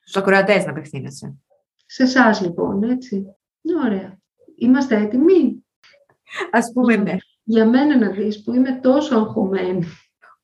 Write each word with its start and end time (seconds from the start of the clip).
Στους 0.00 0.16
ακροατές 0.22 0.64
να 0.64 0.70
απευθύνεσαι. 0.70 1.34
Σε 1.86 2.02
εσάς 2.02 2.40
λοιπόν, 2.40 2.82
έτσι. 2.82 3.36
Ωραία. 3.84 4.18
Είμαστε 4.56 4.96
έτοιμοι; 4.96 5.64
Ας 6.50 6.72
πούμε 6.72 6.96
ναι. 6.96 7.16
Για 7.42 7.66
μένα 7.66 7.98
να 7.98 8.10
δεις 8.10 8.42
που 8.42 8.54
είμαι 8.54 8.78
τόσο 8.82 9.16
αγχωμένη. 9.16 9.86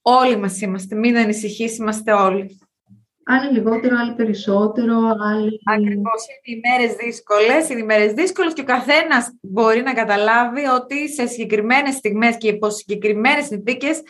Όλοι 0.03 0.37
μας 0.37 0.61
είμαστε. 0.61 0.95
Μην 0.95 1.17
ανησυχείς, 1.17 1.77
είμαστε 1.79 2.13
όλοι. 2.13 2.61
Άλλοι 3.29 3.53
λιγότερο, 3.53 3.97
άλλοι 3.99 4.15
περισσότερο, 4.15 4.95
άλλοι... 5.21 5.61
Ακριβώς, 5.65 6.25
είναι 6.45 6.57
οι 6.57 6.61
μέρες 6.69 6.97
δύσκολες, 6.97 7.69
είναι 7.69 7.81
οι 7.81 7.85
μέρες 7.85 8.13
δύσκολες 8.13 8.53
και 8.53 8.61
ο 8.61 8.65
καθένας 8.65 9.39
μπορεί 9.41 9.83
να 9.83 9.93
καταλάβει 9.93 10.67
ότι 10.67 11.09
σε 11.09 11.27
συγκεκριμένες 11.27 11.95
στιγμές 11.95 12.37
και 12.37 12.49
υπό 12.49 12.71
συγκεκριμένες 12.71 13.47
συνθήκες 13.47 14.03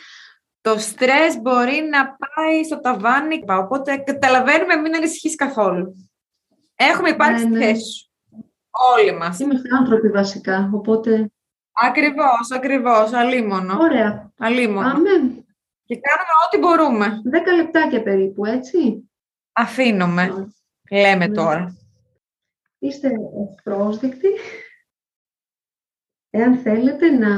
το 0.67 0.79
στρες 0.79 1.41
μπορεί 1.41 1.89
να 1.91 2.15
πάει 2.15 2.63
στο 2.63 2.79
ταβάνι. 2.79 3.43
Οπότε 3.47 3.97
καταλαβαίνουμε 3.97 4.75
μην 4.75 4.95
ανησυχείς 4.95 5.35
καθόλου. 5.35 6.09
Έχουμε 6.75 7.09
υπάρξει 7.09 7.47
ναι, 7.47 7.57
ναι. 7.57 7.65
θέση 7.65 7.91
σου. 7.91 8.11
Όλοι 8.95 9.17
μας. 9.17 9.39
Είμαστε 9.39 9.67
άνθρωποι 9.79 10.09
βασικά, 10.09 10.69
οπότε... 10.73 11.31
Ακριβώς, 11.71 12.51
ακριβώς, 12.55 13.13
αλίμονο. 13.13 13.77
Ωραία. 13.79 14.31
Αλίμονο. 14.37 14.87
Αμέ. 14.87 15.45
Και 15.85 15.99
κάνουμε 15.99 16.33
ό,τι 16.47 16.57
μπορούμε. 16.57 17.21
Δέκα 17.23 17.53
λεπτάκια 17.53 18.03
περίπου, 18.03 18.45
έτσι. 18.45 19.09
Αφήνομαι, 19.53 20.47
λέμε 20.91 21.27
ναι. 21.27 21.33
τώρα. 21.33 21.77
Είστε 22.79 23.09
πρόσδεκτοι. 23.63 24.27
Εάν 26.37 26.57
θέλετε 26.57 27.09
να 27.09 27.29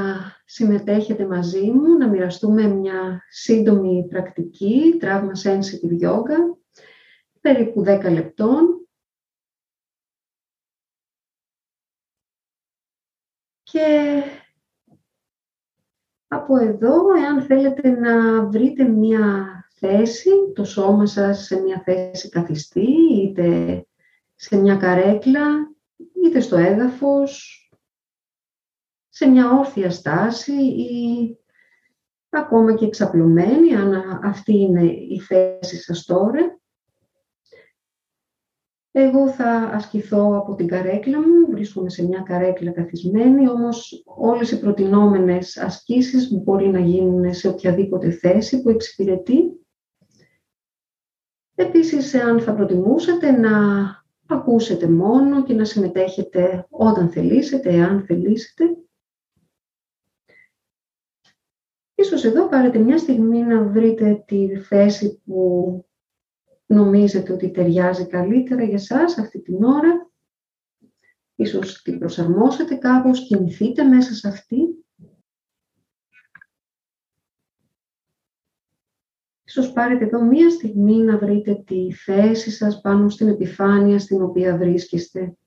συμμετέχετε 0.46 1.28
μαζί 1.28 1.72
μου, 1.72 1.98
να 1.98 2.08
μοιραστούμε 2.08 2.68
μια 2.68 3.24
σύντομη 3.30 4.08
πρακτική, 4.10 4.98
τραύμα 5.00 5.32
sensitive 5.44 6.06
yoga, 6.08 6.38
περίπου 7.42 7.84
10 7.88 8.12
λεπτών. 8.12 8.88
Και 13.64 14.22
από 16.28 16.58
εδώ, 16.58 17.14
εάν 17.14 17.42
θέλετε 17.42 17.90
να 17.90 18.46
βρείτε 18.46 18.84
μια 18.84 19.54
θέση, 19.74 20.30
το 20.54 20.64
σώμα 20.64 21.06
σας 21.06 21.46
σε 21.46 21.62
μια 21.62 21.82
θέση 21.86 22.30
καθιστή, 22.30 22.88
είτε 23.22 23.86
σε 24.36 24.58
μια 24.58 24.76
καρέκλα, 24.76 25.76
είτε 26.26 26.40
στο 26.40 26.58
έδαφος, 26.58 27.59
σε 29.20 29.28
μια 29.28 29.52
όρθια 29.52 29.90
στάση 29.90 30.54
ή 30.64 31.38
ακόμα 32.30 32.74
και 32.74 32.86
εξαπλωμένη, 32.86 33.76
αν 33.76 33.94
αυτή 34.24 34.58
είναι 34.58 34.84
η 34.86 35.20
θέση 35.20 35.78
σας 35.78 36.06
τώρα. 36.06 36.60
Εγώ 38.92 39.30
θα 39.30 39.52
ασκηθώ 39.74 40.38
από 40.38 40.56
την 40.56 40.68
καρέκλα 40.68 41.20
μου, 41.20 41.48
βρίσκομαι 41.50 41.90
σε 41.90 42.06
μια 42.06 42.20
καρέκλα 42.20 42.72
καθισμένη, 42.72 43.50
όμως 43.50 44.04
όλες 44.06 44.52
οι 44.52 44.60
προτινόμενες 44.60 45.58
ασκήσεις 45.58 46.34
μπορεί 46.34 46.68
να 46.68 46.80
γίνουν 46.80 47.34
σε 47.34 47.48
οποιαδήποτε 47.48 48.12
θέση 48.12 48.62
που 48.62 48.70
εξυπηρετεί. 48.70 49.66
Επίσης, 51.56 52.16
αν 52.16 52.40
θα 52.40 52.54
προτιμούσατε 52.54 53.32
να 53.32 53.52
ακούσετε 54.28 54.88
μόνο 54.88 55.44
και 55.44 55.54
να 55.54 55.66
συμμετέχετε 55.66 56.68
όταν 56.70 57.10
θελήσετε, 57.10 57.70
εάν 57.70 58.06
θελήσετε. 58.06 58.66
Ίσως 62.10 62.24
εδώ 62.24 62.48
πάρετε 62.48 62.80
μια 62.80 62.98
στιγμή 62.98 63.40
να 63.40 63.64
βρείτε 63.64 64.24
τη 64.26 64.58
θέση 64.58 65.22
που 65.26 65.86
νομίζετε 66.66 67.34
ότι 67.34 67.52
ταιριάζει 67.52 68.08
καλύτερα 68.08 68.64
για 68.64 68.78
σας 68.78 69.18
αυτή 69.18 69.42
την 69.42 69.64
ώρα. 69.64 70.12
Ίσως 71.36 71.82
την 71.82 72.00
προσαρμόσετε 72.00 72.76
κάπως, 72.76 73.28
κινηθείτε 73.28 73.84
μέσα 73.84 74.14
σε 74.14 74.28
αυτή. 74.28 74.86
Ίσως 79.44 79.74
πάρετε 79.74 80.06
εδώ 80.06 80.22
μία 80.22 80.50
στιγμή 80.50 80.96
να 80.96 81.18
βρείτε 81.18 81.64
τη 81.66 81.92
θέση 81.92 82.52
σας 82.52 82.82
πάνω 82.82 83.10
στην 83.10 83.28
επιφάνεια 83.28 84.00
στην 84.00 84.22
οποία 84.22 84.58
βρίσκεστε. 84.58 85.38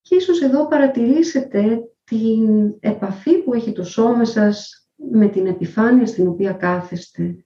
Και 0.00 0.14
ίσως 0.14 0.42
εδώ 0.42 0.68
παρατηρήσετε 0.68 1.90
την 2.06 2.76
επαφή 2.80 3.42
που 3.42 3.54
έχει 3.54 3.72
το 3.72 3.84
σώμα 3.84 4.24
σας 4.24 4.88
με 4.96 5.28
την 5.28 5.46
επιφάνεια 5.46 6.06
στην 6.06 6.26
οποία 6.28 6.52
κάθεστε. 6.52 7.44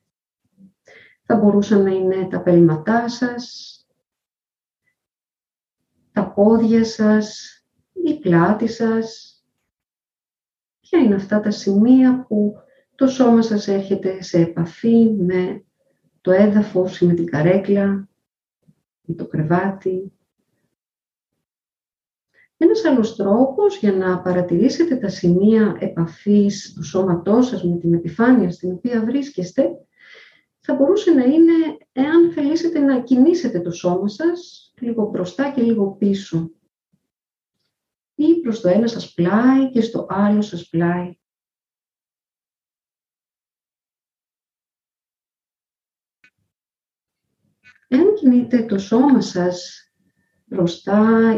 Θα 1.22 1.36
μπορούσαν 1.36 1.82
να 1.82 1.90
είναι 1.90 2.28
τα 2.28 2.42
πελματά 2.42 3.08
σας, 3.08 3.74
τα 6.12 6.32
πόδια 6.32 6.84
σας, 6.84 7.54
η 7.92 8.18
πλάτη 8.18 8.68
σας. 8.68 9.34
Ποια 10.80 10.98
είναι 10.98 11.14
αυτά 11.14 11.40
τα 11.40 11.50
σημεία 11.50 12.24
που 12.28 12.54
το 12.94 13.06
σώμα 13.06 13.42
σας 13.42 13.68
έρχεται 13.68 14.22
σε 14.22 14.40
επαφή 14.40 15.10
με 15.10 15.64
το 16.20 16.30
έδαφος 16.30 17.00
ή 17.00 17.06
με 17.06 17.14
την 17.14 17.26
καρέκλα, 17.26 18.08
με 19.02 19.14
το 19.14 19.26
κρεβάτι; 19.26 20.12
Ένας 22.62 22.84
άλλος 22.84 23.16
τρόπος 23.16 23.78
για 23.78 23.92
να 23.92 24.22
παρατηρήσετε 24.22 24.96
τα 24.96 25.08
σημεία 25.08 25.76
επαφής 25.80 26.72
του 26.72 26.82
σώματός 26.82 27.46
σας 27.46 27.64
με 27.64 27.78
την 27.78 27.94
επιφάνεια 27.94 28.50
στην 28.50 28.72
οποία 28.72 29.04
βρίσκεστε, 29.04 29.68
θα 30.60 30.74
μπορούσε 30.74 31.10
να 31.10 31.24
είναι 31.24 31.52
εάν 31.92 32.32
θελήσετε 32.32 32.78
να 32.78 33.02
κινήσετε 33.02 33.60
το 33.60 33.70
σώμα 33.70 34.08
σας 34.08 34.72
λίγο 34.80 35.08
μπροστά 35.08 35.52
και 35.52 35.62
λίγο 35.62 35.90
πίσω. 35.90 36.50
Ή 38.14 38.40
προς 38.40 38.60
το 38.60 38.68
ένα 38.68 38.86
σας 38.86 39.14
πλάι 39.14 39.70
και 39.70 39.80
στο 39.80 40.06
άλλο 40.08 40.42
σας 40.42 40.68
πλάι. 40.68 41.18
Εάν 47.88 48.14
κινείτε 48.14 48.64
το 48.64 48.78
σώμα 48.78 49.20
σας 49.20 49.90
μπροστά, 50.44 51.32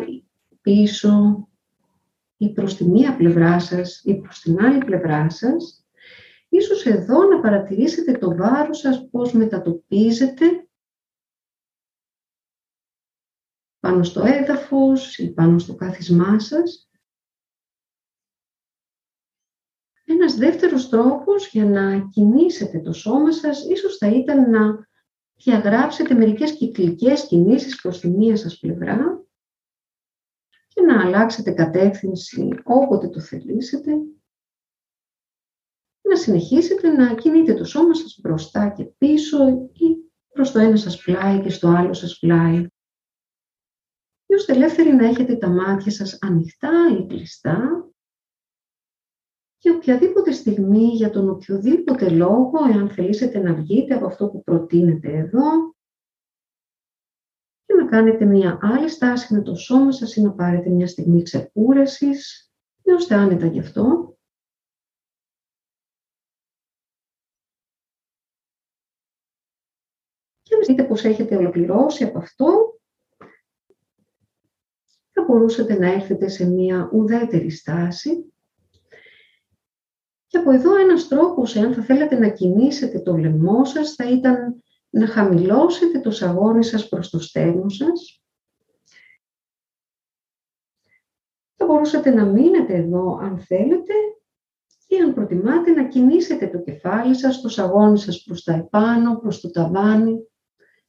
πίσω 0.63 1.49
ή 2.37 2.53
προς 2.53 2.77
τη 2.77 2.85
μία 2.85 3.17
πλευρά 3.17 3.61
σας 3.61 4.03
ή 4.05 4.15
προς 4.15 4.41
την 4.41 4.65
άλλη 4.65 4.85
πλευρά 4.85 5.31
σας, 5.31 5.87
ίσως 6.49 6.87
εδώ 6.87 7.23
να 7.23 7.41
παρατηρήσετε 7.41 8.13
το 8.13 8.37
βάρος 8.37 8.79
σας 8.79 9.09
πώς 9.11 9.33
μετατοπίζετε 9.33 10.69
πάνω 13.81 14.03
στο 14.03 14.23
έδαφος 14.25 15.19
ή 15.19 15.33
πάνω 15.33 15.59
στο 15.59 15.75
κάθισμά 15.75 16.39
σας. 16.39 16.91
Ένας 20.05 20.35
δεύτερος 20.35 20.89
τρόπος 20.89 21.49
για 21.49 21.65
να 21.65 22.09
κινήσετε 22.09 22.81
το 22.81 22.93
σώμα 22.93 23.33
σας 23.33 23.67
ίσως 23.69 23.97
θα 23.97 24.09
ήταν 24.09 24.51
να 24.51 24.89
διαγράψετε 25.37 26.15
μερικές 26.15 26.57
κυκλικές 26.57 27.27
κινήσεις 27.27 27.81
προς 27.81 28.01
τη 28.01 28.09
μία 28.09 28.37
σας 28.37 28.59
πλευρά 28.59 29.22
και 30.75 30.81
να 30.81 31.05
αλλάξετε 31.07 31.51
κατεύθυνση 31.51 32.49
όποτε 32.65 33.09
το 33.09 33.21
θελήσετε. 33.21 33.93
Να 36.09 36.17
συνεχίσετε 36.17 36.89
να 36.89 37.15
κινείτε 37.15 37.55
το 37.55 37.65
σώμα 37.65 37.95
σας 37.95 38.19
μπροστά 38.23 38.69
και 38.69 38.85
πίσω 38.85 39.49
ή 39.73 40.13
προς 40.33 40.53
το 40.53 40.59
ένα 40.59 40.77
σας 40.77 41.03
πλάι 41.03 41.41
και 41.41 41.51
στο 41.51 41.69
άλλο 41.69 41.93
σας 41.93 42.19
πλάι. 42.19 42.67
Και 44.27 44.35
ώστε 44.35 44.53
ελεύθεροι 44.53 44.93
να 44.93 45.07
έχετε 45.07 45.37
τα 45.37 45.49
μάτια 45.49 45.91
σας 45.91 46.19
ανοιχτά 46.21 46.73
ή 46.99 47.07
κλειστά 47.07 47.87
και 49.63 49.71
οποιαδήποτε 49.71 50.33
στιγμή 50.33 50.87
για 50.87 51.11
τον 51.11 51.29
οποιοδήποτε 51.29 52.11
λόγο, 52.11 52.53
εάν 52.75 52.91
θελήσετε 52.91 53.39
να 53.39 53.55
βγείτε 53.55 53.95
από 53.95 54.07
αυτό 54.07 54.29
που 54.29 54.43
προτείνετε 54.43 55.09
εδώ 55.09 55.51
και 55.51 55.71
να 55.71 55.82
κάνετε 57.93 58.25
μια 58.25 58.59
άλλη 58.63 58.89
στάση 58.89 59.35
με 59.35 59.43
το 59.43 59.55
σώμα 59.55 59.93
σας 59.93 60.17
ή 60.17 60.23
να 60.23 60.33
πάρετε 60.33 60.71
μια 60.71 60.87
στιγμή 60.87 61.23
ξεκούρασης, 61.23 62.53
νιώστε 62.83 63.15
άνετα 63.15 63.47
γι' 63.47 63.59
αυτό. 63.59 64.17
Και 70.43 70.57
να 70.57 70.67
δείτε 70.67 70.85
πως 70.85 71.05
έχετε 71.05 71.37
ολοκληρώσει 71.37 72.05
από 72.05 72.19
αυτό, 72.19 72.81
θα 75.11 75.25
μπορούσατε 75.27 75.79
να 75.79 75.93
έρθετε 75.93 76.29
σε 76.29 76.45
μια 76.45 76.91
ουδέτερη 76.93 77.51
στάση 77.51 78.33
και 80.27 80.39
από 80.39 80.51
εδώ 80.51 80.77
ένας 80.77 81.09
τρόπος, 81.09 81.57
εάν 81.57 81.75
θα 81.75 81.83
θέλατε 81.83 82.19
να 82.19 82.29
κινήσετε 82.29 83.01
το 83.01 83.17
λαιμό 83.17 83.65
σας, 83.65 83.95
θα 83.95 84.11
ήταν 84.11 84.63
να 84.93 85.07
χαμηλώσετε 85.07 86.01
το 86.01 86.11
σαγόνι 86.11 86.65
σας 86.65 86.89
προς 86.89 87.11
το 87.11 87.19
στέρνο 87.21 87.69
σας. 87.69 88.23
Θα 91.57 91.67
μπορούσατε 91.67 92.11
να 92.11 92.25
μείνετε 92.25 92.75
εδώ 92.75 93.17
αν 93.17 93.39
θέλετε 93.41 93.93
ή 94.87 94.97
αν 94.97 95.15
προτιμάτε 95.15 95.71
να 95.71 95.89
κινήσετε 95.89 96.49
το 96.49 96.63
κεφάλι 96.63 97.15
σας, 97.15 97.41
το 97.41 97.49
σαγόνι 97.49 97.99
σας 97.99 98.23
προς 98.23 98.43
τα 98.43 98.53
επάνω, 98.53 99.19
προς 99.19 99.41
το 99.41 99.51
ταβάνι 99.51 100.27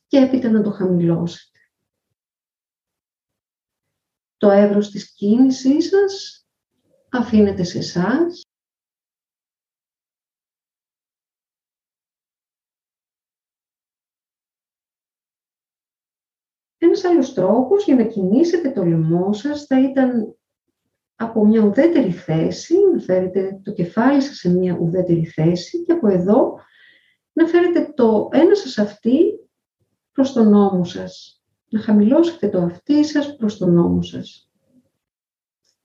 και 0.08 0.18
έπειτα 0.18 0.50
να 0.50 0.62
το 0.62 0.72
χαμηλώσετε. 0.72 1.60
Το 4.38 4.50
εύρος 4.50 4.90
της 4.90 5.14
κίνησής 5.14 5.90
σας 5.90 6.46
αφήνεται 7.10 7.64
σε 7.64 7.78
εσάς 7.78 8.42
Ένας 16.86 17.04
άλλος 17.04 17.34
τρόπος 17.34 17.86
για 17.86 17.96
να 17.96 18.04
κινήσετε 18.04 18.72
το 18.72 18.84
λαιμό 18.84 19.34
σας 19.34 19.66
θα 19.66 19.82
ήταν 19.82 20.36
από 21.16 21.46
μια 21.46 21.62
ουδέτερη 21.62 22.12
θέση, 22.12 22.76
να 22.94 23.00
φέρετε 23.00 23.60
το 23.64 23.72
κεφάλι 23.72 24.22
σας 24.22 24.36
σε 24.36 24.50
μια 24.50 24.78
ουδέτερη 24.82 25.26
θέση 25.26 25.84
και 25.84 25.92
από 25.92 26.08
εδώ 26.08 26.60
να 27.34 27.48
φέρετε 27.48 27.94
το 27.96 28.30
ένα 28.32 28.56
σας 28.56 28.78
αυτή 28.78 29.40
προς 30.12 30.34
τον 30.34 30.50
νόμο 30.50 30.84
σας. 30.84 31.44
Να 31.70 31.80
χαμηλώσετε 31.80 32.50
το 32.50 32.62
αυτί 32.62 33.06
σας 33.06 33.36
προς 33.36 33.58
τον 33.58 33.74
νόμο 33.74 34.02
σας. 34.02 34.52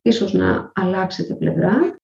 Ίσως 0.02 0.32
να 0.32 0.72
αλλάξετε 0.74 1.34
πλευρά 1.34 1.97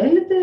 θέλετε, 0.00 0.34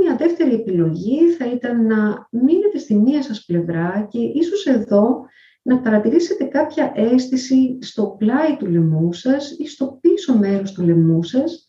μια 0.00 0.16
δεύτερη 0.16 0.54
επιλογή 0.54 1.30
θα 1.30 1.52
ήταν 1.52 1.86
να 1.86 2.28
μείνετε 2.30 2.78
στη 2.78 2.94
μία 2.94 3.22
σας 3.22 3.44
πλευρά 3.44 4.06
και 4.10 4.18
ίσως 4.18 4.66
εδώ 4.66 5.26
να 5.62 5.80
παρατηρήσετε 5.80 6.44
κάποια 6.44 6.92
αίσθηση 6.94 7.78
στο 7.80 8.16
πλάι 8.18 8.56
του 8.56 8.66
λαιμού 8.66 9.12
σας 9.12 9.56
ή 9.58 9.66
στο 9.68 9.98
πίσω 10.00 10.38
μέρος 10.38 10.72
του 10.72 10.82
λαιμού 10.82 11.22
σας, 11.22 11.68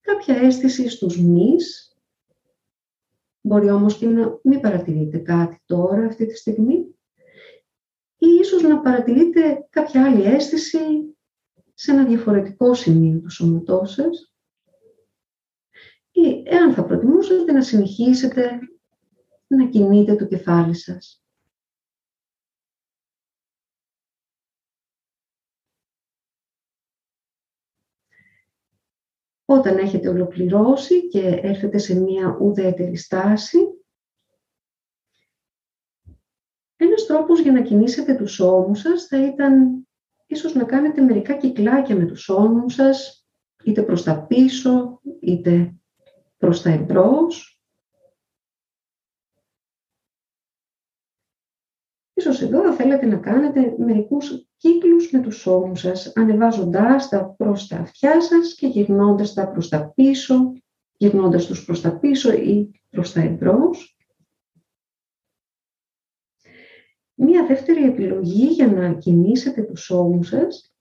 κάποια 0.00 0.36
αίσθηση 0.36 0.88
στους 0.88 1.20
μυς. 1.22 1.94
Μπορεί 3.40 3.70
όμως 3.70 3.96
και 3.96 4.06
να 4.06 4.38
μην 4.42 4.60
παρατηρείτε 4.60 5.18
κάτι 5.18 5.62
τώρα, 5.66 6.04
αυτή 6.04 6.26
τη 6.26 6.36
στιγμή. 6.36 6.74
Ή 8.16 8.26
ίσως 8.40 8.62
να 8.62 8.80
παρατηρείτε 8.80 9.66
κάποια 9.70 10.04
άλλη 10.04 10.22
αίσθηση 10.22 10.78
σε 11.74 11.92
ένα 11.92 12.04
διαφορετικό 12.04 12.74
σημείο 12.74 13.20
του 13.20 13.30
σώματός 13.30 13.92
σας 13.92 14.29
ή 16.20 16.42
εάν 16.46 16.74
θα 16.74 16.84
προτιμούσατε 16.84 17.52
να 17.52 17.62
συνεχίσετε 17.62 18.58
να 19.46 19.68
κινείτε 19.68 20.16
το 20.16 20.26
κεφάλι 20.26 20.74
σας. 20.74 21.24
Όταν 29.44 29.78
έχετε 29.78 30.08
ολοκληρώσει 30.08 31.08
και 31.08 31.40
έρθετε 31.42 31.78
σε 31.78 31.94
μία 32.00 32.38
ουδέτερη 32.40 32.96
στάση, 32.96 33.58
ένας 36.76 37.06
τρόπος 37.06 37.40
για 37.40 37.52
να 37.52 37.62
κινήσετε 37.62 38.14
τους 38.14 38.40
ώμους 38.40 38.80
σας 38.80 39.06
θα 39.06 39.26
ήταν 39.26 39.86
ίσως 40.26 40.54
να 40.54 40.64
κάνετε 40.64 41.00
μερικά 41.00 41.36
κυκλάκια 41.36 41.96
με 41.96 42.06
τους 42.06 42.28
ώμους 42.28 42.74
σας, 42.74 43.26
είτε 43.64 43.82
προς 43.82 44.02
τα 44.02 44.26
πίσω, 44.26 45.00
είτε 45.20 45.79
προς 46.40 46.62
τα 46.62 46.70
εμπρός. 46.70 47.60
Ίσως 52.12 52.40
εδώ 52.40 52.62
θα 52.62 52.72
θέλετε 52.72 53.06
να 53.06 53.16
κάνετε 53.16 53.74
μερικούς 53.78 54.48
κύκλους 54.56 55.10
με 55.10 55.20
τους 55.20 55.46
ώμους 55.46 55.80
σας, 55.80 56.12
ανεβάζοντάς 56.16 57.08
τα 57.08 57.24
προς 57.24 57.66
τα 57.66 57.76
αυτιά 57.76 58.20
σας 58.20 58.54
και 58.54 58.66
γυρνώντας 58.66 59.34
τα 59.34 59.50
προς 59.50 59.68
τα 59.68 59.92
πίσω, 59.94 60.52
γυρνώντας 60.96 61.46
τους 61.46 61.64
προς 61.64 61.80
τα 61.80 61.98
πίσω 61.98 62.32
ή 62.32 62.80
προς 62.90 63.12
τα 63.12 63.20
εμπρός. 63.20 63.98
Μία 67.14 67.46
δεύτερη 67.46 67.84
επιλογή 67.84 68.46
για 68.46 68.66
να 68.66 68.94
κινήσετε 68.94 69.62
τους 69.62 69.90
ώμους 69.90 70.28
σας 70.28 70.74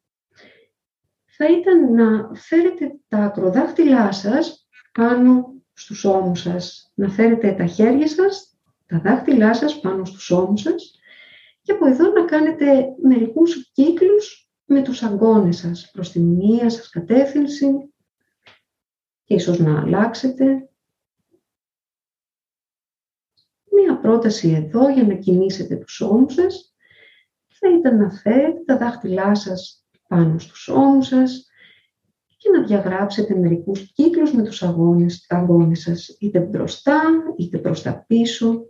θα 1.26 1.46
ήταν 1.60 1.94
να 1.94 2.36
φέρετε 2.36 3.00
τα 3.08 3.18
ακροδάχτυλά 3.18 4.12
σας 4.12 4.69
πάνω 5.00 5.54
στους 5.74 6.06
ώμους 6.06 6.40
σας. 6.40 6.92
Να 6.96 7.10
φέρετε 7.10 7.52
τα 7.52 7.66
χέρια 7.66 8.08
σας, 8.08 8.58
τα 8.86 9.00
δάχτυλά 9.00 9.54
σας 9.54 9.80
πάνω 9.80 10.06
στους 10.06 10.32
ώμους 10.32 10.62
σας 10.62 11.00
και 11.62 11.72
από 11.72 11.88
εδώ 11.88 12.12
να 12.12 12.26
κάνετε 12.26 12.86
μερικούς 13.02 13.72
κύκλους 13.72 14.50
με 14.66 14.82
τους 14.82 15.04
αγκώνες 15.04 15.58
σας 15.58 15.90
προς 15.92 16.12
τη 16.12 16.20
μία 16.20 16.70
σας 16.70 16.90
κατεύθυνση 16.90 17.94
και 19.24 19.34
ίσως 19.34 19.60
να 19.60 19.82
αλλάξετε. 19.82 20.70
Μία 23.72 24.00
πρόταση 24.00 24.50
εδώ 24.50 24.90
για 24.90 25.04
να 25.04 25.14
κινήσετε 25.14 25.76
τους 25.76 26.02
ώμους 26.02 26.34
σας 26.34 26.74
θα 27.48 27.70
ήταν 27.78 27.98
να 27.98 28.10
φέρετε 28.10 28.64
τα 28.66 28.78
δάχτυλά 28.78 29.36
σας 29.36 29.86
πάνω 30.08 30.40
στους 30.40 30.68
ώμους 30.68 31.08
σας, 31.08 31.49
και 32.40 32.50
να 32.50 32.64
διαγράψετε 32.64 33.36
μερικούς 33.36 33.92
κύκλους 33.92 34.34
με 34.34 34.44
τους 34.44 34.64
αγώνες, 34.64 35.26
αγώνες 35.30 35.80
σας, 35.80 36.18
είτε 36.20 36.40
μπροστά, 36.40 37.02
είτε 37.38 37.58
προς 37.58 37.82
τα 37.82 38.04
πίσω. 38.08 38.66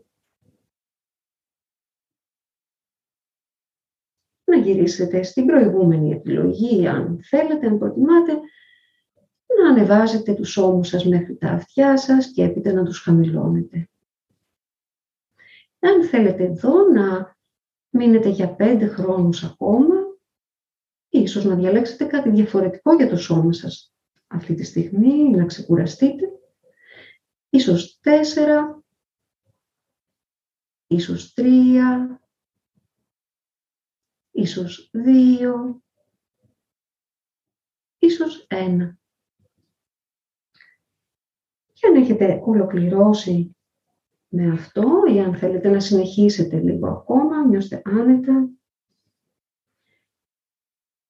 Να 4.44 4.58
γυρίσετε 4.58 5.24
στην 5.24 5.46
προηγούμενη 5.46 6.12
επιλογή, 6.12 6.88
αν 6.88 7.20
θέλετε, 7.24 7.68
αν 7.68 7.78
προτιμάτε, 7.78 8.40
να 9.62 9.70
ανεβάζετε 9.70 10.34
τους 10.34 10.58
ώμους 10.58 10.88
σας 10.88 11.06
μέχρι 11.06 11.36
τα 11.36 11.50
αυτιά 11.52 11.98
σας 11.98 12.32
και 12.32 12.44
έπειτα 12.44 12.74
να 12.74 12.84
τους 12.84 13.00
χαμηλώνετε. 13.00 13.90
Αν 15.80 16.04
θέλετε 16.04 16.44
εδώ 16.44 16.90
να 16.90 17.38
μείνετε 17.90 18.30
για 18.30 18.56
πέντε 18.56 18.88
χρόνους 18.88 19.44
ακόμα, 19.44 19.99
ίσως 21.10 21.46
να 21.46 21.56
διαλέξετε 21.56 22.06
κάτι 22.06 22.30
διαφορετικό 22.30 22.96
για 22.96 23.10
το 23.10 23.18
σώμα 23.18 23.54
σας 23.54 23.94
αυτή 24.28 24.54
τη 24.54 24.64
στιγμή, 24.64 25.30
να 25.30 25.46
ξεκουραστείτε. 25.46 26.26
Ίσως 27.50 28.00
τέσσερα, 28.00 28.84
ίσως 30.88 31.34
τρία, 31.34 32.22
ίσως 34.32 34.90
δύο, 34.94 35.82
ίσως 37.98 38.46
ένα. 38.48 38.98
Και 41.74 41.88
αν 41.88 41.96
έχετε 41.96 42.42
ολοκληρώσει 42.46 43.56
με 44.28 44.52
αυτό 44.52 45.04
ή 45.14 45.20
αν 45.20 45.36
θέλετε 45.36 45.70
να 45.70 45.80
συνεχίσετε 45.80 46.60
λίγο 46.60 46.88
ακόμα, 46.90 47.46
νιώστε 47.46 47.82
άνετα, 47.86 48.50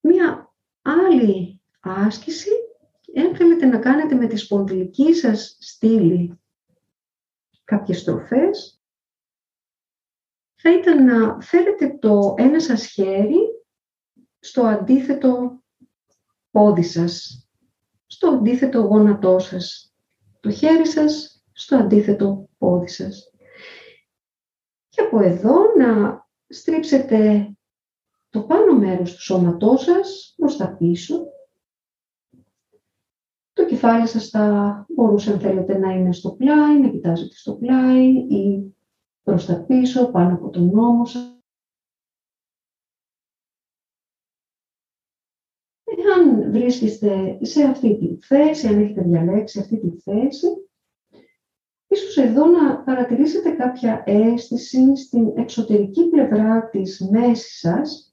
Μία 0.00 0.54
άλλη 1.20 1.60
άσκηση, 1.80 2.50
εάν 3.12 3.36
θέλετε 3.36 3.66
να 3.66 3.78
κάνετε 3.78 4.14
με 4.14 4.26
τη 4.26 4.36
σπονδυλική 4.36 5.14
σας 5.14 5.56
στήλη 5.60 6.40
κάποιες 7.64 7.98
στροφές, 7.98 8.82
θα 10.54 10.74
ήταν 10.74 11.04
να 11.04 11.40
φέρετε 11.40 11.98
το 11.98 12.34
ένα 12.38 12.60
σας 12.60 12.86
χέρι 12.86 13.38
στο 14.38 14.62
αντίθετο 14.62 15.62
πόδι 16.50 16.82
σας, 16.82 17.44
στο 18.06 18.28
αντίθετο 18.28 18.80
γόνατό 18.80 19.38
σας, 19.38 19.94
το 20.40 20.50
χέρι 20.50 20.86
σας 20.86 21.44
στο 21.52 21.76
αντίθετο 21.76 22.48
πόδι 22.58 22.88
σας. 22.88 23.30
Και 24.88 25.00
από 25.00 25.20
εδώ 25.20 25.54
να 25.78 26.20
στρίψετε 26.48 27.50
το 28.30 28.42
πάνω 28.42 28.78
μέρος 28.78 29.14
του 29.14 29.22
σώματός 29.22 29.82
σας 29.82 30.34
προς 30.36 30.56
τα 30.56 30.76
πίσω. 30.76 31.26
Το 33.52 33.66
κεφάλι 33.66 34.06
σας 34.06 34.28
θα 34.28 34.86
μπορούσε 34.88 35.32
αν 35.32 35.40
θέλετε 35.40 35.78
να 35.78 35.92
είναι 35.92 36.12
στο 36.12 36.30
πλάι, 36.30 36.80
να 36.80 36.88
κοιτάζετε 36.88 37.34
στο 37.34 37.54
πλάι 37.54 38.08
ή 38.08 38.74
προς 39.22 39.46
τα 39.46 39.64
πίσω, 39.64 40.10
πάνω 40.10 40.34
από 40.34 40.50
τον 40.50 40.70
νόμο 40.70 41.04
σας. 41.04 41.34
Εάν 45.84 46.52
βρίσκεστε 46.52 47.38
σε 47.42 47.62
αυτή 47.62 47.98
τη 47.98 48.26
θέση, 48.26 48.66
αν 48.66 48.80
έχετε 48.80 49.02
διαλέξει 49.02 49.58
αυτή 49.58 49.78
τη 49.78 50.00
θέση, 50.00 50.46
ίσως 51.86 52.16
εδώ 52.16 52.46
να 52.46 52.82
παρατηρήσετε 52.82 53.50
κάποια 53.50 54.02
αίσθηση 54.06 54.96
στην 54.96 55.38
εξωτερική 55.38 56.08
πλευρά 56.08 56.68
της 56.68 57.08
μέσης 57.10 57.58
σας 57.58 58.09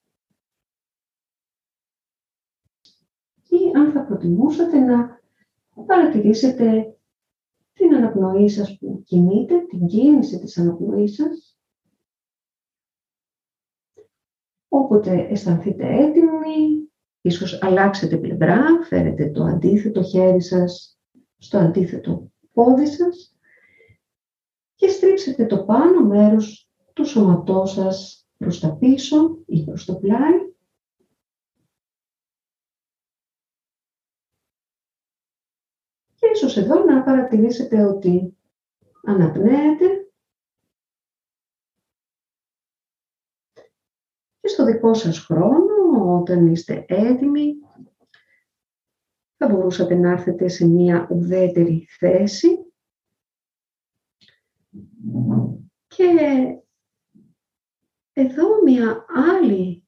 αν 3.76 3.92
θα 3.92 4.06
προτιμούσατε 4.06 4.80
να 4.80 5.22
παρατηρήσετε 5.86 6.98
την 7.74 7.96
αναπνοή 7.96 8.50
σας 8.50 8.78
που 8.78 9.04
κινείται, 9.06 9.60
την 9.60 9.88
κίνηση 9.88 10.40
της 10.40 10.58
αναπνοής 10.58 11.16
σας. 11.16 11.58
Όποτε 14.68 15.28
αισθανθείτε 15.30 15.88
έτοιμοι, 15.88 16.90
ίσως 17.22 17.64
αλλάξετε 17.64 18.18
πλευρά, 18.18 18.64
φέρετε 18.84 19.32
το 19.32 19.44
αντίθετο 19.44 20.04
χέρι 20.04 20.42
σας 20.42 21.00
στο 21.38 21.58
αντίθετο 21.58 22.32
πόδι 22.54 22.86
σας 22.86 23.36
και 24.76 24.88
στρίψετε 24.88 25.46
το 25.46 25.64
πάνω 25.64 26.06
μέρος 26.06 26.70
του 26.94 27.06
σώματός 27.06 27.72
σας 27.72 28.28
προς 28.38 28.60
τα 28.60 28.76
πίσω 28.76 29.38
ή 29.46 29.64
προς 29.64 29.86
το 29.86 29.96
πλάι. 29.96 30.56
Και 36.28 36.34
ίσως 36.34 36.58
εδώ 36.58 36.84
να 36.84 37.04
παρατηρήσετε 37.04 37.84
ότι 37.84 38.38
αναπνέετε 39.04 40.12
και 44.40 44.48
στο 44.48 44.66
δικό 44.66 44.94
σας 44.94 45.20
χρόνο, 45.20 46.20
όταν 46.20 46.48
είστε 46.48 46.86
έτοιμοι, 46.88 47.56
θα 49.38 49.48
μπορούσατε 49.48 49.96
να 49.96 50.12
έρθετε 50.12 50.48
σε 50.48 50.68
μία 50.68 51.08
ουδέτερη 51.12 51.88
θέση. 52.00 52.72
Και 55.88 56.12
εδώ 58.14 58.64
μια 58.64 59.06
άλλη 59.08 59.88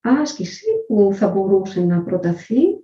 άσκηση 0.00 0.66
που 0.86 1.10
θα 1.14 1.28
μπορούσε 1.28 1.80
να 1.80 2.02
προταθεί 2.02 2.77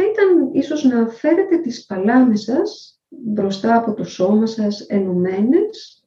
θα 0.00 0.06
ήταν 0.10 0.54
ίσως 0.54 0.84
να 0.84 1.08
φέρετε 1.08 1.58
τις 1.58 1.86
παλάμες 1.86 2.42
σας 2.42 3.00
μπροστά 3.08 3.76
από 3.76 3.94
το 3.94 4.04
σώμα 4.04 4.46
σας 4.46 4.80
ενωμένες 4.80 6.04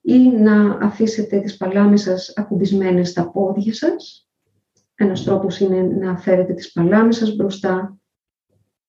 ή 0.00 0.28
να 0.28 0.78
αφήσετε 0.78 1.40
τις 1.40 1.56
παλάμες 1.56 2.02
σας 2.02 2.32
ακουμπισμένες 2.36 3.08
στα 3.08 3.30
πόδια 3.30 3.74
σας. 3.74 4.28
Ένας 4.94 5.24
τρόπος 5.24 5.60
είναι 5.60 5.82
να 5.82 6.16
φέρετε 6.16 6.52
τις 6.52 6.72
παλάμες 6.72 7.16
σας 7.16 7.34
μπροστά 7.34 7.98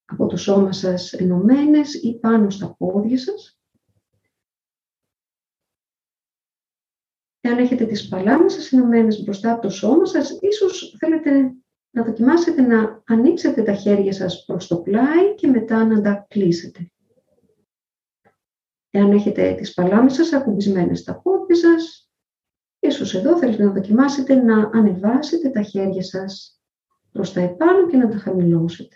από 0.05 0.25
το 0.27 0.37
σώμα 0.37 0.71
σας 0.71 1.13
ενωμένες 1.13 1.93
ή 1.93 2.19
πάνω 2.19 2.49
στα 2.49 2.75
πόδια 2.77 3.17
σας. 3.17 3.59
Εάν 7.41 7.57
έχετε 7.57 7.85
τις 7.85 8.07
παλάμες 8.07 8.53
σας 8.53 8.71
ενωμένες 8.71 9.23
μπροστά 9.23 9.51
από 9.51 9.61
το 9.61 9.69
σώμα 9.69 10.05
σας, 10.05 10.37
ίσως 10.41 10.95
θέλετε 10.99 11.53
να 11.91 12.03
δοκιμάσετε 12.03 12.61
να 12.61 13.03
ανοίξετε 13.05 13.63
τα 13.63 13.73
χέρια 13.73 14.13
σας 14.13 14.43
προς 14.45 14.67
το 14.67 14.77
πλάι 14.77 15.35
και 15.35 15.47
μετά 15.47 15.85
να 15.85 16.01
τα 16.01 16.25
κλείσετε. 16.29 16.91
Εάν 18.89 19.11
έχετε 19.11 19.53
τις 19.53 19.73
παλάμες 19.73 20.13
σας 20.13 20.33
ακουμπισμένες 20.33 20.99
στα 20.99 21.21
πόδια 21.21 21.55
σας, 21.55 22.11
ίσως 22.79 23.15
εδώ 23.15 23.37
θέλετε 23.37 23.63
να 23.63 23.71
δοκιμάσετε 23.71 24.35
να 24.35 24.69
ανεβάσετε 24.73 25.49
τα 25.49 25.61
χέρια 25.61 26.03
σας 26.03 26.61
προς 27.11 27.33
τα 27.33 27.41
επάνω 27.41 27.87
και 27.87 27.97
να 27.97 28.09
τα 28.09 28.17
χαμηλώσετε 28.17 28.95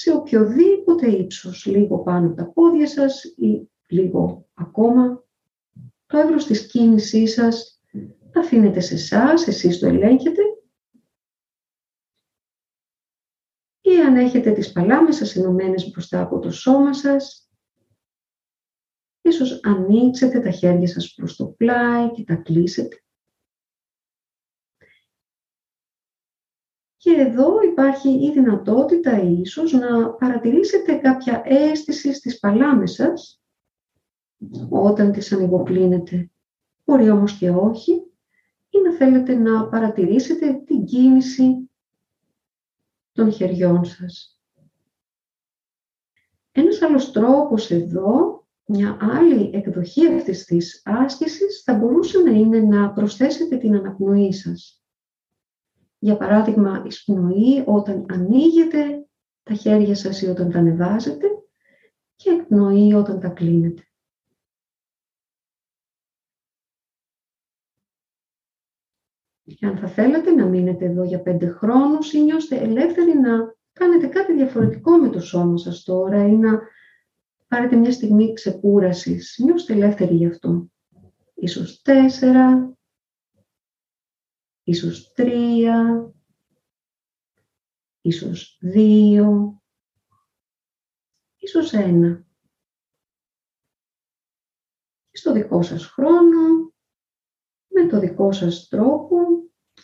σε 0.00 0.12
οποιοδήποτε 0.12 1.10
ύψος, 1.10 1.66
λίγο 1.66 1.98
πάνω 1.98 2.26
από 2.26 2.36
τα 2.36 2.50
πόδια 2.52 2.86
σας 2.86 3.24
ή 3.24 3.70
λίγο 3.88 4.48
ακόμα. 4.54 5.24
Το 6.06 6.18
εύρος 6.18 6.46
της 6.46 6.66
κίνησής 6.66 7.32
σας 7.32 7.82
αφήνεται 8.34 8.80
σε 8.80 8.94
εσάς, 8.94 9.46
εσείς 9.46 9.78
το 9.78 9.86
ελέγχετε. 9.86 10.42
Ή 13.80 13.97
αν 14.08 14.16
έχετε 14.16 14.52
τις 14.52 14.72
παλάμες 14.72 15.16
σας 15.16 15.36
ενωμένες 15.36 15.90
μπροστά 15.90 16.20
από 16.20 16.38
το 16.38 16.50
σώμα 16.50 16.94
σας, 16.94 17.50
ίσως 19.20 19.60
ανοίξετε 19.62 20.40
τα 20.40 20.50
χέρια 20.50 20.86
σας 20.86 21.14
προς 21.14 21.36
το 21.36 21.46
πλάι 21.46 22.10
και 22.10 22.24
τα 22.24 22.34
κλείσετε. 22.34 23.02
Και 26.96 27.10
εδώ 27.10 27.62
υπάρχει 27.62 28.08
η 28.08 28.32
δυνατότητα 28.32 29.22
ίσως 29.22 29.72
να 29.72 30.10
παρατηρήσετε 30.10 30.94
κάποια 30.94 31.42
αίσθηση 31.44 32.14
στις 32.14 32.38
παλάμες 32.38 32.92
σας 32.92 33.42
όταν 34.68 35.12
τις 35.12 35.32
ανοιγοκλίνετε. 35.32 36.30
Μπορεί 36.84 37.10
όμως 37.10 37.38
και 37.38 37.50
όχι 37.50 37.92
ή 38.70 38.78
να 38.84 38.92
θέλετε 38.92 39.34
να 39.34 39.68
παρατηρήσετε 39.68 40.52
την 40.52 40.84
κίνηση 40.84 41.67
των 43.18 43.32
χεριών 43.32 43.84
σας. 43.84 44.40
Ένας 46.52 46.82
άλλος 46.82 47.12
τρόπος 47.12 47.70
εδώ, 47.70 48.46
μια 48.66 48.98
άλλη 49.00 49.50
εκδοχή 49.54 50.14
αυτής 50.14 50.44
της 50.44 50.82
άσκησης 50.84 51.62
θα 51.62 51.74
μπορούσε 51.74 52.18
να 52.18 52.30
είναι 52.30 52.60
να 52.60 52.92
προσθέσετε 52.92 53.56
την 53.56 53.74
αναπνοή 53.74 54.32
σας. 54.32 54.82
Για 55.98 56.16
παράδειγμα, 56.16 56.82
εισπνοή 56.86 57.62
όταν 57.66 58.06
ανοίγετε 58.08 59.06
τα 59.42 59.54
χέρια 59.54 59.94
σας 59.94 60.22
ή 60.22 60.26
όταν 60.26 60.50
τα 60.50 60.58
ανεβάζετε 60.58 61.26
και 62.16 62.30
εκπνοή 62.30 62.94
όταν 62.94 63.20
τα 63.20 63.28
κλείνετε. 63.28 63.87
Αν 69.60 69.76
θα 69.78 69.88
θέλατε 69.88 70.30
να 70.30 70.46
μείνετε 70.46 70.84
εδώ 70.84 71.04
για 71.04 71.22
πέντε 71.22 71.48
χρόνους 71.48 72.12
ή 72.12 72.22
νιώστε 72.22 72.56
ελεύθεροι 72.56 73.18
να 73.18 73.56
κάνετε 73.72 74.06
κάτι 74.06 74.34
διαφορετικό 74.34 74.96
με 74.96 75.08
το 75.08 75.20
σώμα 75.20 75.56
σας 75.56 75.82
τώρα 75.82 76.26
ή 76.26 76.36
να 76.36 76.60
πάρετε 77.48 77.76
μια 77.76 77.92
στιγμή 77.92 78.32
ξεκούρασης. 78.32 79.38
Νιώστε 79.38 79.72
ελεύθεροι 79.72 80.14
γι' 80.14 80.26
αυτό. 80.26 80.70
Ίσως 81.34 81.82
τέσσερα, 81.82 82.76
ίσως 84.62 85.12
τρία, 85.12 86.12
ίσως 88.00 88.58
δύο, 88.60 89.60
ίσως 91.36 91.72
ένα. 91.72 92.26
Στο 95.10 95.32
δικό 95.32 95.62
σας 95.62 95.86
χρόνο, 95.86 96.56
με 96.58 96.77
το 97.88 97.98
δικό 97.98 98.32
σας 98.32 98.68
τρόπο, 98.68 99.16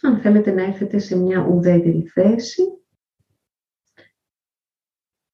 αν 0.03 0.21
θέλετε 0.21 0.51
να 0.51 0.63
έρθετε 0.63 0.99
σε 0.99 1.17
μια 1.17 1.47
ουδέτερη 1.47 2.03
θέση. 2.07 2.63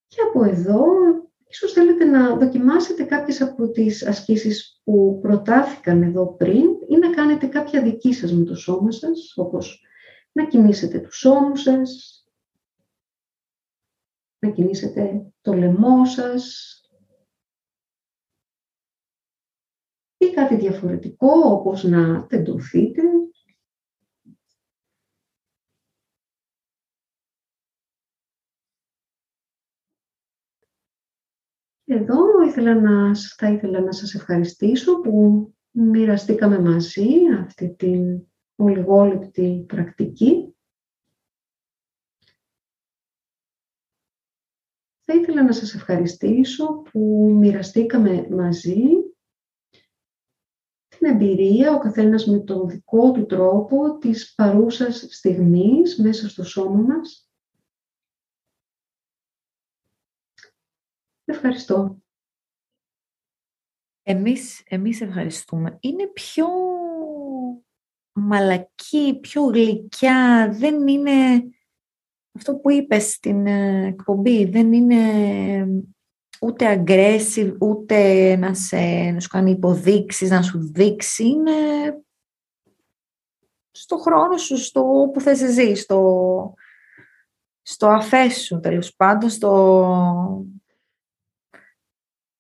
Και 0.07 0.21
από 0.29 0.45
εδώ 0.45 1.01
Ίσως 1.51 1.73
θέλετε 1.73 2.05
να 2.05 2.37
δοκιμάσετε 2.37 3.05
κάποιες 3.05 3.41
από 3.41 3.71
τις 3.71 4.07
ασκήσεις 4.07 4.81
που 4.85 5.19
προτάθηκαν 5.23 6.03
εδώ 6.03 6.35
πριν 6.37 6.65
ή 6.89 6.97
να 6.97 7.11
κάνετε 7.11 7.47
κάποια 7.47 7.83
δική 7.83 8.13
σας 8.13 8.33
με 8.33 8.45
το 8.45 8.55
σώμα 8.55 8.91
σας, 8.91 9.33
όπως 9.37 9.85
να 10.33 10.47
κινήσετε 10.47 10.99
τους 10.99 11.25
ώμους 11.25 11.63
σας, 11.63 12.25
να 14.39 14.51
κινήσετε 14.51 15.33
το 15.41 15.53
λαιμό 15.53 16.05
σας 16.05 16.75
ή 20.23 20.31
κάτι 20.31 20.57
διαφορετικό, 20.57 21.29
όπως 21.29 21.85
να 21.85 22.27
τεντωθείτε 22.27 23.03
Εδώ 31.93 32.43
ήθελα 32.47 32.75
να, 32.75 33.15
θα 33.15 33.51
ήθελα 33.51 33.81
να 33.81 33.93
σας 33.93 34.15
ευχαριστήσω 34.15 35.01
που 35.01 35.47
μοιραστήκαμε 35.71 36.61
μαζί 36.61 37.09
αυτή 37.41 37.75
την 37.75 38.27
ολιγόλεπτη 38.57 39.65
πρακτική. 39.69 40.55
Θα 45.01 45.15
ήθελα 45.15 45.43
να 45.43 45.53
σας 45.53 45.75
ευχαριστήσω 45.75 46.83
που 46.91 47.31
μοιραστήκαμε 47.39 48.29
μαζί 48.31 49.00
την 51.01 51.11
εμπειρία, 51.11 51.75
ο 51.75 51.79
καθένας 51.79 52.27
με 52.27 52.39
τον 52.39 52.69
δικό 52.69 53.13
του 53.13 53.27
τρόπο 53.27 53.99
της 53.99 54.35
παρούσας 54.35 55.07
στιγμής 55.11 55.99
μέσα 55.99 56.29
στο 56.29 56.45
σώμα 56.45 56.81
μας. 56.81 57.31
Ευχαριστώ. 61.25 62.03
Εμείς, 64.03 64.63
εμείς 64.67 65.01
ευχαριστούμε. 65.01 65.79
Είναι 65.81 66.07
πιο 66.07 66.47
μαλακή, 68.13 69.19
πιο 69.21 69.43
γλυκιά, 69.43 70.51
δεν 70.53 70.89
είναι 70.89 71.45
αυτό 72.33 72.57
που 72.57 72.71
είπες 72.71 73.13
στην 73.13 73.47
ε, 73.47 73.87
εκπομπή, 73.87 74.45
δεν 74.45 74.73
είναι 74.73 75.03
ούτε 76.43 76.85
aggressive, 76.87 77.57
ούτε 77.61 78.37
να, 78.37 78.55
σε, 78.55 79.11
να 79.13 79.21
σου 79.21 79.29
κάνει 79.29 79.51
υποδείξεις, 79.51 80.31
να 80.31 80.43
σου 80.43 80.71
δείξει, 80.73 81.27
είναι 81.27 81.53
στο 83.71 83.97
χρόνο 83.97 84.37
σου, 84.37 84.57
στο 84.57 85.11
που 85.13 85.21
θες 85.21 85.43
εσύ, 85.43 85.75
στο, 85.75 86.55
στο 87.63 87.89
αφέσου 87.89 88.61
τέλος 88.61 88.95
πάντων, 88.97 89.31
στο... 89.31 90.47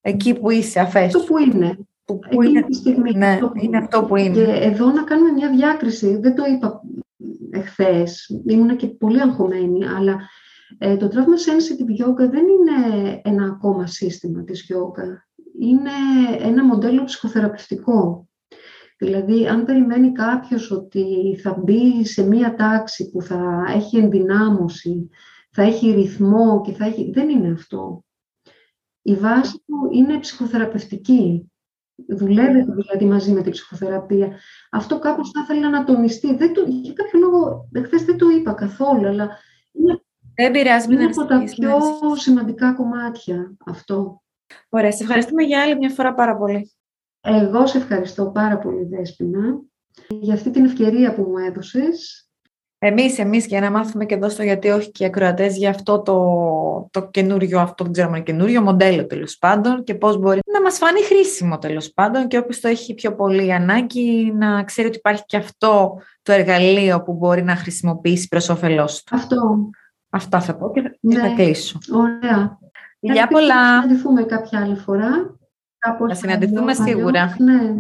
εκεί 0.01 0.35
που 0.35 0.51
είσαι 0.51 0.81
αφέσου. 0.81 1.19
Αυτό 1.19 1.33
που 1.33 1.39
είναι. 1.39 1.79
Που, 2.05 2.19
που 2.19 2.43
είναι, 2.43 2.63
τη 2.63 2.75
στιγμή, 2.75 3.13
ναι, 3.13 3.39
είναι 3.61 3.79
αυτό 3.79 4.05
που 4.05 4.17
είναι. 4.17 4.35
Και 4.35 4.53
εδώ 4.53 4.91
να 4.91 5.05
κάνουμε 5.05 5.31
μια 5.31 5.51
διάκριση, 5.51 6.17
δεν 6.17 6.35
το 6.35 6.45
είπα 6.45 6.83
εχθές, 7.51 8.43
ήμουν 8.47 8.77
και 8.77 8.87
πολύ 8.87 9.21
αγχωμένη, 9.21 9.87
αλλά 9.87 10.21
ε, 10.79 10.97
το 10.97 11.09
Trauma 11.13 11.17
Sensitive 11.17 12.07
Yoga 12.07 12.31
δεν 12.31 12.45
είναι 12.49 13.21
ένα 13.25 13.45
ακόμα 13.45 13.87
σύστημα 13.87 14.45
της 14.45 14.73
yoga. 14.73 15.07
Είναι 15.61 15.91
ένα 16.39 16.65
μοντέλο 16.65 17.05
ψυχοθεραπευτικό. 17.05 18.29
Δηλαδή, 18.99 19.47
αν 19.47 19.65
περιμένει 19.65 20.13
κάποιος 20.13 20.71
ότι 20.71 21.37
θα 21.43 21.59
μπει 21.59 22.05
σε 22.05 22.23
μία 22.23 22.55
τάξη 22.55 23.11
που 23.11 23.23
θα 23.23 23.65
έχει 23.75 23.97
ενδυνάμωση, 23.97 25.11
θα 25.51 25.63
έχει 25.63 25.91
ρυθμό 25.91 26.61
και 26.61 26.73
θα 26.73 26.85
έχει... 26.85 27.11
Δεν 27.11 27.29
είναι 27.29 27.51
αυτό. 27.51 28.05
Η 29.03 29.15
βάση 29.15 29.63
του 29.67 29.89
είναι 29.93 30.19
ψυχοθεραπευτική. 30.19 31.51
Δουλεύετε 32.09 32.73
δηλαδή 32.73 33.05
μαζί 33.05 33.33
με 33.33 33.43
την 33.43 33.53
ψυχοθεραπεία. 33.53 34.39
Αυτό 34.71 34.99
κάπως 34.99 35.31
θα 35.31 35.41
ήθελα 35.43 35.71
να 35.71 35.85
τονιστεί. 35.85 36.37
Δεν 36.37 36.53
το, 36.55 36.65
για 36.69 36.93
κάποιο 36.93 37.19
λόγο, 37.19 37.69
χθε 37.85 37.97
δεν 37.97 38.17
το 38.17 38.29
είπα 38.29 38.53
καθόλου, 38.53 39.07
αλλά 39.07 39.29
είναι 39.73 40.03
δεν 40.43 40.53
πειράζει, 40.53 40.93
Είναι 40.93 41.05
από 41.05 41.25
τα 41.25 41.43
πιο 41.45 41.79
σημαντικά 42.17 42.73
κομμάτια 42.73 43.57
αυτό. 43.67 44.23
Ωραία, 44.69 44.93
σε 44.93 45.03
ευχαριστούμε 45.03 45.43
για 45.43 45.63
άλλη 45.63 45.77
μια 45.77 45.91
φορά 45.91 46.15
πάρα 46.15 46.37
πολύ. 46.37 46.73
Εγώ 47.21 47.67
σε 47.67 47.79
ευχαριστώ 47.79 48.27
πάρα 48.27 48.59
πολύ, 48.59 48.85
Δέσποινα, 48.85 49.61
για 50.09 50.35
αυτή 50.35 50.51
την 50.51 50.65
ευκαιρία 50.65 51.15
που 51.15 51.23
μου 51.23 51.37
έδωσες. 51.37 52.25
Εμείς, 52.83 53.19
εμείς, 53.19 53.47
για 53.47 53.61
να 53.61 53.71
μάθουμε 53.71 54.05
και 54.05 54.15
εδώ 54.15 54.29
στο 54.29 54.43
γιατί 54.43 54.69
όχι 54.69 54.91
και 54.91 55.05
οι 55.05 55.07
ακροατές 55.07 55.57
για 55.57 55.71
αυτό 55.71 56.03
το, 56.03 56.89
το 56.91 57.09
καινούριο, 57.09 57.61
αυτό 57.61 57.85
δεν 57.85 57.93
ξέρουμε, 57.93 58.21
καινούριο 58.21 58.63
μοντέλο 58.63 59.07
τέλος 59.07 59.39
πάντων 59.39 59.85
και 59.85 59.95
πώς 59.95 60.19
μπορεί 60.19 60.41
να 60.53 60.63
μας 60.63 60.79
φανεί 60.79 61.03
χρήσιμο 61.03 61.59
τέλος 61.59 61.93
πάντων 61.93 62.29
και 62.29 62.39
όποιος 62.39 62.61
το 62.61 62.69
έχει 62.69 62.95
πιο 62.95 63.15
πολύ 63.15 63.53
ανάγκη 63.53 64.33
να 64.37 64.65
ξέρει 64.65 64.89
ότι 64.89 64.97
υπάρχει 64.97 65.23
και 65.27 65.37
αυτό 65.37 65.99
το 66.23 66.33
εργαλείο 66.33 67.03
που 67.03 67.13
μπορεί 67.13 67.43
να 67.43 67.57
χρησιμοποιήσει 67.57 68.29
προς 68.29 68.49
όφελός 68.49 69.03
του. 69.03 69.17
Αυτό. 69.17 69.71
Αυτά 70.11 70.41
θα 70.41 70.57
πω 70.57 70.73
και 70.73 70.83
θα, 70.83 70.91
ναι. 71.01 71.35
κλείσω. 71.35 71.79
Ωραία. 71.93 72.59
Γεια 73.01 73.27
πολλά. 73.27 73.55
Θα 73.55 73.81
συναντηθούμε 73.81 74.23
κάποια 74.23 74.61
άλλη 74.61 74.77
φορά. 74.77 75.37
θα 76.09 76.15
συναντηθούμε 76.15 76.75
σίγουρα. 76.75 77.37
Ναι. 77.39 77.75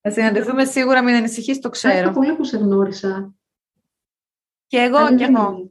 Θα 0.00 0.10
συναντηθούμε 0.10 0.64
σίγουρα, 0.64 1.02
μην 1.02 1.14
ανησυχείς, 1.14 1.58
το 1.58 1.70
ξέρω. 1.70 1.94
Ευχαριστώ 1.94 2.20
πολύ 2.20 2.36
που 2.36 2.44
σε 2.44 2.56
γνώρισα. 2.56 3.34
Και 4.66 4.78
εγώ, 4.78 5.14
και 5.14 5.24
εγώ. 5.24 5.70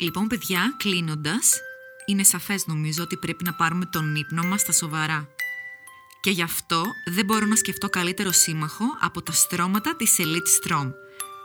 Λοιπόν, 0.00 0.26
παιδιά, 0.26 0.60
κλείνοντας, 0.76 1.60
είναι 2.06 2.22
σαφές 2.22 2.66
νομίζω 2.66 3.02
ότι 3.02 3.16
πρέπει 3.16 3.44
να 3.44 3.54
πάρουμε 3.54 3.84
τον 3.84 4.14
ύπνο 4.14 4.42
μας 4.42 4.60
στα 4.60 4.72
σοβαρά. 4.72 5.28
Και 6.20 6.30
γι' 6.30 6.42
αυτό 6.42 6.82
δεν 7.14 7.24
μπορώ 7.24 7.46
να 7.46 7.56
σκεφτώ 7.56 7.88
καλύτερο 7.88 8.30
σύμμαχο 8.30 8.84
από 9.00 9.22
τα 9.22 9.32
στρώματα 9.32 9.96
της 9.96 10.16
Elite 10.18 10.70
Strom 10.70 10.92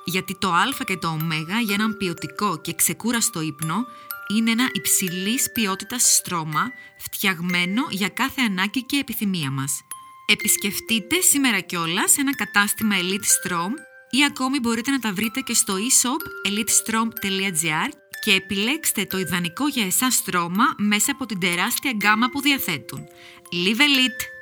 γιατί 0.06 0.38
το 0.40 0.52
α 0.52 0.68
και 0.86 0.98
το 0.98 1.08
ω 1.08 1.18
για 1.66 1.74
έναν 1.74 1.98
ποιοτικό 1.98 2.58
και 2.62 2.74
ξεκούραστο 2.74 3.42
ύπνο 3.42 3.86
είναι 4.28 4.52
ένα 4.52 4.70
υψηλής 4.72 5.52
ποιότητας 5.52 6.16
στρώμα 6.16 6.72
φτιαγμένο 6.98 7.88
για 7.90 8.10
κάθε 8.10 8.42
ανάγκη 8.42 8.84
και 8.84 8.98
επιθυμία 8.98 9.52
μας. 9.52 9.82
Επισκεφτείτε 10.26 11.22
σήμερα 11.22 11.60
κιόλας 11.60 12.18
ένα 12.18 12.36
κατάστημα 12.36 12.96
Elite 13.02 13.50
Strom 13.50 13.72
ή 14.10 14.24
ακόμη 14.24 14.60
μπορείτε 14.60 14.92
να 14.92 15.00
τα 15.00 15.14
βρείτε 15.14 15.40
και 15.40 15.54
στο 15.54 15.76
e-shop 15.76 16.50
elitestrom.gr 16.50 17.90
και 18.24 18.34
επιλέξτε 18.34 19.06
το 19.06 19.18
ιδανικό 19.18 19.68
για 19.68 19.86
εσάς 19.86 20.16
στρώμα 20.16 20.64
μέσα 20.78 21.12
από 21.12 21.26
την 21.26 21.40
τεράστια 21.40 21.92
γκάμα 21.92 22.30
που 22.30 22.42
διαθέτουν. 22.42 23.08
Live 23.52 23.80
Elite! 23.80 24.35